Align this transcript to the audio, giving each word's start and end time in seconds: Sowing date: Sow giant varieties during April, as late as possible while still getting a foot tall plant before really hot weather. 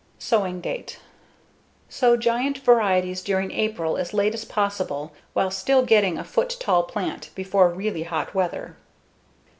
Sowing 0.17 0.61
date: 0.61 0.97
Sow 1.87 2.17
giant 2.17 2.57
varieties 2.57 3.21
during 3.21 3.51
April, 3.51 3.97
as 3.97 4.15
late 4.15 4.33
as 4.33 4.45
possible 4.45 5.13
while 5.33 5.51
still 5.51 5.83
getting 5.85 6.17
a 6.17 6.23
foot 6.23 6.57
tall 6.59 6.81
plant 6.81 7.29
before 7.35 7.69
really 7.69 8.01
hot 8.01 8.33
weather. 8.33 8.75